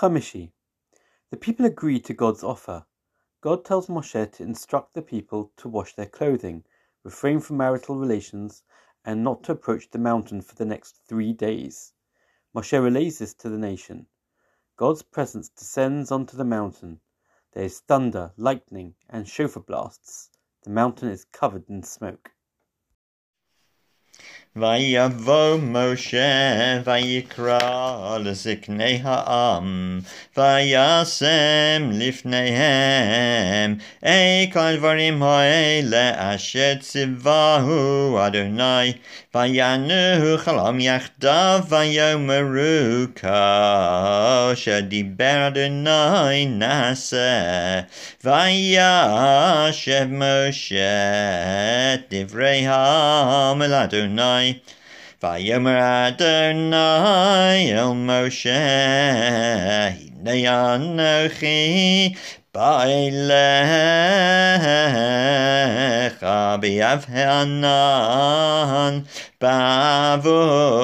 [0.00, 0.52] Chamishi.
[1.30, 2.84] The people agree to God's offer.
[3.40, 6.64] God tells Moshe to instruct the people to wash their clothing,
[7.02, 8.62] refrain from marital relations,
[9.06, 11.94] and not to approach the mountain for the next three days.
[12.54, 14.06] Moshe relays this to the nation.
[14.76, 17.00] God's presence descends onto the mountain.
[17.52, 20.28] There is thunder, lightning, and shofar blasts.
[20.64, 22.32] The mountain is covered in smoke.
[24.55, 29.99] ויבוא משה ויקרא לזקני העם
[30.37, 33.75] וישם לפניהם
[34.05, 38.93] אי כל הדברים האלה אשר ציווהו אדוני
[39.35, 47.79] ויענו חלום יחדיו ויאמרו כאשר דיבר אדוני נעשה
[48.23, 54.44] וישב משה דברי העם אל אדוני
[55.20, 55.80] Vayomer
[56.12, 58.52] Adonai El Moshe,
[59.96, 62.16] Hine Anochi
[66.61, 68.95] Biav Hanan
[69.41, 70.81] בעבור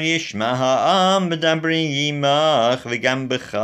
[0.00, 3.58] ישמע העם בדברי עמך וגם בך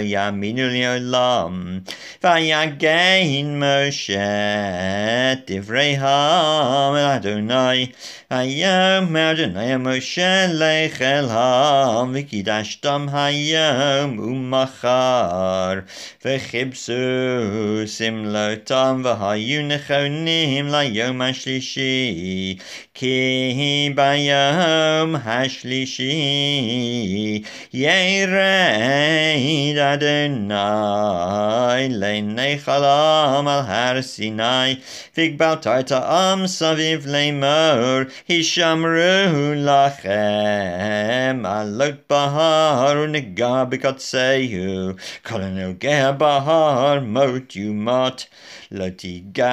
[0.00, 1.80] יאמינו לעולם.
[2.24, 7.86] ויגן משה דברי העם אל אדוני.
[8.30, 15.74] היום אדוני משה לך אל העם וקידשתם היום ומחר.
[16.40, 16.92] וכיבסו
[17.86, 22.56] שמלותם והיו נכונים ליום השלישי.
[22.94, 26.12] כי ביום השלישי
[27.74, 30.54] ירד אדוני
[31.90, 34.76] לעיני חלום על הר סיני
[35.16, 44.90] והגבלת את העם סביב לאמור הישמרו לכם עלות בהר ונגע בקצהו
[45.26, 46.29] כל הנוגע בהר
[47.01, 48.27] mot you mot
[48.71, 49.43] latigabayad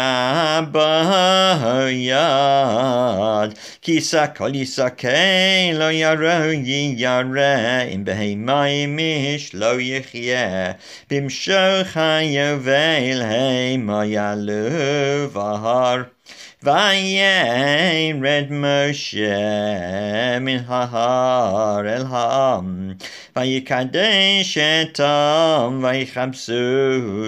[3.81, 10.77] kisa kolisa ke lo yaro yare im behemaimish lo yichye
[11.09, 16.18] bimshoch hayavel hey mayalu vahar.
[16.64, 22.94] וירד משה מן ההר אל העם
[23.36, 26.54] ויקדש אתם ויכבסו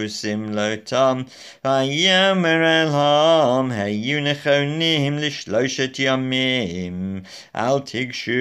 [0.07, 1.21] שמלותם
[1.65, 7.21] ויאמר אל העם היו נכונים לשלושת ימים
[7.55, 8.31] אל תיגשו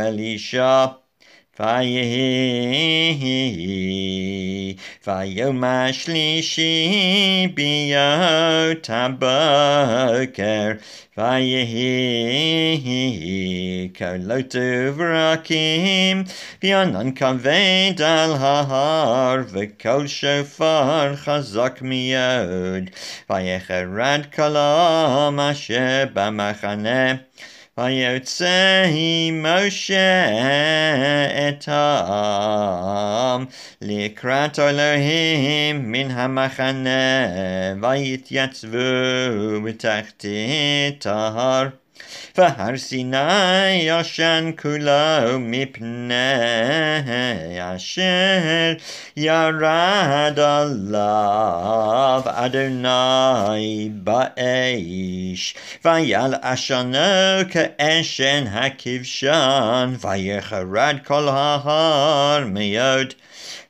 [0.00, 0.86] אל אישה
[1.60, 3.18] ויהי
[5.06, 6.88] ביום השלישי
[7.54, 10.72] ביות הבוקר
[11.18, 12.78] ויהי
[13.98, 16.24] קולות וברקים
[16.62, 22.84] וענן כבד על ההר וקול שופר חזק מאוד
[23.30, 27.14] ויחרד כל העם אשר במחנה
[27.78, 28.86] ויוצא
[29.32, 30.28] משה
[31.48, 33.44] את העם
[33.82, 37.26] לקראת אלוהים מן המחנה
[37.82, 38.78] ויתייצבו
[39.64, 41.68] בתחתית ההר
[42.36, 46.14] והר סיני ישן כולו מפני
[47.76, 48.72] אשר
[49.16, 55.54] ירד עליו אדוני באש
[55.84, 56.98] ויל עשנו
[57.50, 63.14] כאשן הכבשן ויחרד כל ההר מאוד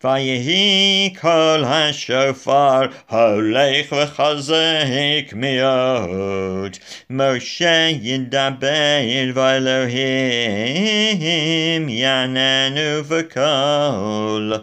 [0.04, 2.80] ויהי קול השופר
[3.10, 6.76] הולך וחזק מאוד.
[7.10, 9.00] משה ידבר
[9.34, 9.98] ואלוהים
[11.88, 14.54] יעננו בקול.